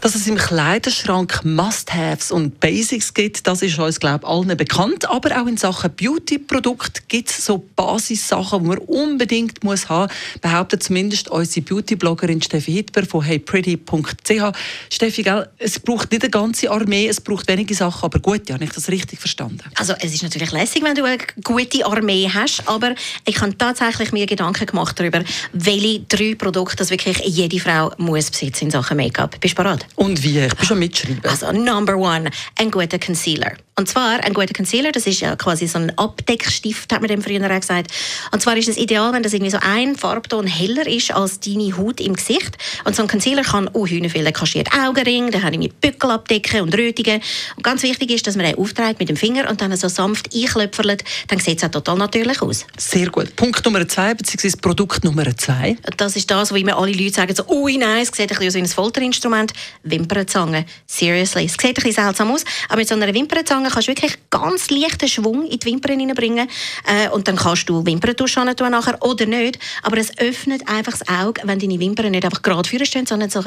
Dass 0.00 0.14
es 0.14 0.26
im 0.26 0.36
Kleiderschrank 0.36 1.44
Must-Haves 1.44 2.30
und 2.30 2.58
Basics 2.58 3.12
gibt, 3.12 3.46
das 3.46 3.60
ist 3.60 3.78
uns, 3.78 4.00
glaube 4.00 4.20
ich, 4.22 4.28
allen 4.28 4.56
bekannt. 4.56 5.08
Aber 5.10 5.42
auch 5.42 5.46
in 5.46 5.58
Sachen 5.58 5.90
Beauty-Produkt 5.94 7.08
gibt 7.08 7.28
es 7.28 7.44
so 7.44 7.58
Basissachen, 7.76 8.62
die 8.62 8.68
man 8.68 8.78
unbedingt 8.78 9.62
muss 9.62 9.88
haben 9.88 10.10
muss, 10.10 10.40
behauptet 10.40 10.82
zumindest 10.82 11.28
unsere 11.28 11.64
Beauty-Bloggerin 11.64 12.40
Steffi 12.42 12.72
Hitber 12.72 13.04
von 13.04 13.22
heypretty.ch. 13.22 14.56
Steffi, 14.90 15.22
gell, 15.22 15.48
es 15.58 15.78
braucht 15.78 16.10
nicht 16.10 16.22
eine 16.22 16.30
ganze 16.30 16.70
Armee, 16.70 17.06
es 17.06 17.20
braucht 17.20 17.48
wenige 17.48 17.74
Sachen, 17.74 18.04
aber 18.04 18.18
gut, 18.20 18.48
ja, 18.48 18.54
habe 18.54 18.64
ich 18.64 18.70
das 18.70 18.88
richtig 18.88 19.18
verstanden? 19.18 19.64
Also 19.74 19.94
es 20.00 20.14
ist 20.14 20.22
natürlich 20.22 20.52
lässig, 20.52 20.82
wenn 20.82 20.94
du 20.94 21.04
eine 21.04 21.18
gute 21.44 21.84
Armee 21.84 22.30
hast, 22.32 22.62
aber 22.66 22.94
ich 23.24 23.40
habe 23.40 23.56
tatsächlich 23.56 24.12
mir 24.12 24.26
Gedanken 24.26 24.66
gemacht 24.66 24.98
darüber, 24.98 25.22
welche 25.52 26.00
drei 26.00 26.34
Produkte 26.34 26.76
das 26.76 26.90
wirklich 26.90 27.18
jede 27.18 27.60
Frau 27.60 27.92
muss 27.98 28.30
besitzen 28.30 28.64
in 28.64 28.70
Sachen 28.70 28.96
Make-up. 28.96 29.38
Bist 29.40 29.58
du 29.58 29.62
bereit? 29.62 29.86
Und 29.96 30.22
wie? 30.22 30.38
Ich 30.40 30.54
bin 30.54 30.66
schon 30.66 30.78
mitschreiben. 30.78 31.20
Also 31.24 31.52
Number 31.52 31.96
one, 31.96 32.30
ein 32.56 32.70
guter 32.70 32.98
Concealer. 32.98 33.52
Und 33.80 33.88
zwar 33.88 34.22
ein 34.22 34.34
guter 34.34 34.52
Concealer, 34.52 34.92
das 34.92 35.06
ist 35.06 35.20
ja 35.20 35.36
quasi 35.36 35.66
so 35.66 35.78
ein 35.78 35.96
Abdeckstift, 35.96 36.92
hat 36.92 37.00
man 37.00 37.08
dem 37.08 37.22
früher 37.22 37.42
auch 37.42 37.60
gesagt. 37.60 37.90
Und 38.30 38.42
zwar 38.42 38.54
ist 38.58 38.68
es 38.68 38.76
ideal, 38.76 39.10
wenn 39.14 39.22
das 39.22 39.32
irgendwie 39.32 39.50
so 39.50 39.58
ein 39.62 39.96
Farbton 39.96 40.46
heller 40.46 40.86
ist 40.86 41.12
als 41.12 41.40
deine 41.40 41.74
Haut 41.78 41.98
im 41.98 42.14
Gesicht. 42.14 42.58
Und 42.84 42.94
so 42.94 43.00
ein 43.00 43.08
Concealer 43.08 43.42
kann 43.42 43.68
auch 43.68 43.86
viele 43.86 44.32
kaschiert 44.32 44.68
Augenring, 44.74 45.30
dann 45.30 45.42
habe 45.42 45.54
ich 45.54 45.60
mit 45.60 45.80
Bückel 45.80 46.10
abdecken 46.10 46.60
und 46.60 46.74
Rötungen. 46.76 47.22
Und 47.56 47.62
ganz 47.62 47.82
wichtig 47.82 48.10
ist, 48.10 48.26
dass 48.26 48.36
man 48.36 48.44
den 48.44 48.58
aufträgt 48.58 49.00
mit 49.00 49.08
dem 49.08 49.16
Finger 49.16 49.48
und 49.48 49.62
dann 49.62 49.74
so 49.76 49.88
sanft 49.88 50.34
einklöpfert, 50.34 51.02
dann 51.28 51.38
sieht 51.38 51.56
es 51.56 51.64
auch 51.64 51.70
total 51.70 51.96
natürlich 51.96 52.42
aus. 52.42 52.66
Sehr 52.76 53.08
gut. 53.08 53.34
Punkt 53.34 53.64
Nummer 53.64 53.88
zwei, 53.88 54.12
beziehungsweise 54.12 54.58
Produkt 54.58 55.04
Nummer 55.04 55.34
zwei. 55.38 55.78
Das 55.96 56.16
ist 56.16 56.30
das, 56.30 56.52
wo 56.52 56.56
immer 56.56 56.76
alle 56.76 56.92
Leute 56.92 57.14
sagen, 57.14 57.34
so, 57.34 57.48
ui 57.48 57.78
nein, 57.78 58.02
es 58.02 58.08
sieht 58.08 58.30
ein 58.30 58.36
bisschen 58.36 58.48
aus 58.48 58.54
wie 58.54 58.58
ein 58.58 58.66
Folterinstrument. 58.66 59.52
Wimpernzange. 59.82 60.66
Seriously. 60.86 61.46
Es 61.46 61.52
sieht 61.52 61.64
ein 61.64 61.74
bisschen 61.74 61.92
seltsam 61.92 62.30
aus, 62.30 62.44
aber 62.68 62.78
mit 62.78 62.88
so 62.88 62.94
einer 62.94 63.12
Wimpernzange 63.12 63.68
kannst 63.68 63.88
du 63.88 63.92
wirklich 63.92 64.18
ganz 64.30 64.70
leichten 64.70 65.08
Schwung 65.08 65.46
in 65.46 65.58
die 65.58 65.66
Wimpern 65.66 65.98
hineinbringen 65.98 66.48
äh, 66.86 67.08
und 67.10 67.28
dann 67.28 67.36
kannst 67.36 67.68
du 67.68 67.84
Wimperntusch 67.84 68.34
tun 68.34 68.70
nachher 68.70 69.02
oder 69.02 69.26
nicht, 69.26 69.58
aber 69.82 69.98
es 69.98 70.16
öffnet 70.18 70.68
einfach 70.68 70.92
das 70.92 71.08
Auge, 71.08 71.42
wenn 71.44 71.58
deine 71.58 71.80
Wimpern 71.80 72.10
nicht 72.10 72.24
einfach 72.24 72.42
gerade 72.42 72.68
vorne 72.68 72.86
stehen, 72.86 73.06
sondern 73.06 73.30
so 73.30 73.42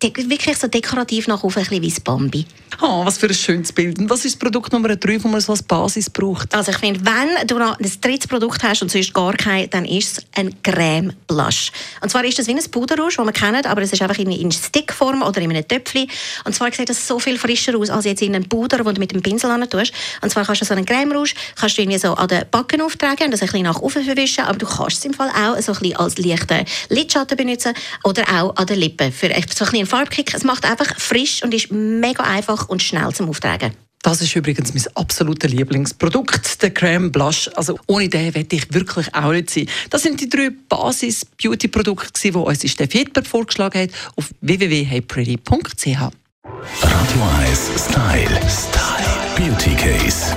wirklich 0.00 0.56
so 0.56 0.68
dekorativ 0.68 1.26
nach 1.26 1.42
oben, 1.42 1.56
ein 1.56 1.62
bisschen 1.64 1.82
wie 1.82 1.88
das 1.88 2.00
Bambi. 2.00 2.46
Oh, 2.80 3.04
was 3.04 3.18
für 3.18 3.26
ein 3.26 3.34
schönes 3.34 3.72
Bild. 3.72 3.98
Und 3.98 4.08
was 4.08 4.24
ist 4.24 4.34
das 4.34 4.38
Produkt 4.38 4.72
Nummer 4.72 4.94
drei, 4.94 5.16
das 5.16 5.24
man 5.24 5.40
so 5.40 5.50
als 5.50 5.62
Basis 5.64 6.08
braucht? 6.08 6.54
Also 6.54 6.70
ich 6.70 6.78
finde, 6.78 7.00
wenn 7.04 7.46
du 7.46 7.58
noch 7.58 7.76
ein 7.76 7.92
drittes 8.00 8.28
Produkt 8.28 8.62
hast 8.62 8.82
und 8.82 8.90
sonst 8.90 9.12
gar 9.12 9.34
kein, 9.34 9.68
dann 9.70 9.84
ist 9.84 10.18
es 10.18 10.24
ein 10.36 10.62
Creme 10.62 11.12
Blush. 11.26 11.72
Und 12.00 12.10
zwar 12.10 12.24
ist 12.24 12.38
das 12.38 12.46
wie 12.46 12.52
ein 12.52 12.70
Puderrouge, 12.70 13.14
das 13.16 13.24
man 13.24 13.34
kennt, 13.34 13.66
aber 13.66 13.82
es 13.82 13.92
ist 13.92 14.00
einfach 14.00 14.18
in, 14.18 14.30
in 14.30 14.52
Stickform 14.52 15.22
oder 15.22 15.40
in 15.40 15.50
einem 15.50 15.66
Töpfchen. 15.66 16.08
Und 16.44 16.54
zwar 16.54 16.72
sieht 16.72 16.88
das 16.88 17.04
so 17.04 17.18
viel 17.18 17.36
frischer 17.36 17.76
aus 17.76 17.90
als 17.90 18.04
jetzt 18.04 18.22
in 18.22 18.36
einem 18.36 18.48
Puder, 18.48 18.76
den 18.78 18.94
du 18.94 19.00
mit 19.00 19.10
dem 19.10 19.22
Pinsel 19.22 19.50
tust. 19.68 19.92
Und 20.22 20.30
zwar 20.30 20.44
kannst 20.44 20.60
du 20.60 20.64
so 20.64 20.74
einen 20.74 20.86
Creme 20.86 21.10
Rouge, 21.12 21.32
kannst 21.56 21.76
du 21.76 21.82
irgendwie 21.82 21.98
so 21.98 22.14
an 22.14 22.28
den 22.28 22.44
Backen 22.48 22.80
auftragen 22.80 23.24
und 23.24 23.30
das 23.32 23.42
ein 23.42 23.48
bisschen 23.48 23.64
nach 23.64 23.80
oben 23.80 24.04
verwischen, 24.04 24.44
aber 24.44 24.58
du 24.58 24.66
kannst 24.66 24.98
es 24.98 25.04
im 25.04 25.14
Fall 25.14 25.30
auch 25.30 25.60
so 25.60 25.72
ein 25.72 25.78
bisschen 25.80 25.96
als 25.96 26.18
leichten 26.18 26.64
Lidschatten 26.90 27.36
benutzen 27.36 27.72
oder 28.04 28.22
auch 28.32 28.54
an 28.54 28.66
den 28.66 28.78
Lippen 28.78 29.10
für 29.10 29.28
so 29.28 29.34
ein 29.34 29.42
bisschen 29.42 29.87
Farbkick. 29.88 30.34
Es 30.34 30.44
macht 30.44 30.64
einfach 30.64 30.98
frisch 30.98 31.42
und 31.42 31.52
ist 31.52 31.72
mega 31.72 32.22
einfach 32.22 32.68
und 32.68 32.82
schnell 32.82 33.12
zum 33.12 33.28
Auftragen. 33.28 33.72
Das 34.02 34.22
ist 34.22 34.34
übrigens 34.36 34.72
mein 34.74 34.84
absolutes 34.94 35.50
Lieblingsprodukt, 35.50 36.62
der 36.62 36.70
Creme 36.70 37.10
Blush. 37.10 37.50
Also 37.54 37.78
ohne 37.86 38.08
den 38.08 38.34
werde 38.34 38.56
ich 38.56 38.72
wirklich 38.72 39.12
auch 39.14 39.32
nicht 39.32 39.50
sein. 39.50 39.66
Das 39.90 40.02
sind 40.02 40.20
die 40.20 40.28
drei 40.28 40.50
Basis-Beauty-Produkte, 40.68 42.30
die 42.30 42.36
uns 42.36 42.70
Steffi 42.70 42.98
Hitler 42.98 43.24
vorgeschlagen 43.24 43.82
hat 43.82 43.90
auf 44.16 44.30
www.heypretty.ch. 44.40 45.86
Radio 45.86 47.22
1 47.40 47.70
Style. 47.76 48.40
Style. 48.48 49.08
Beauty 49.36 49.74
Case. 49.74 50.36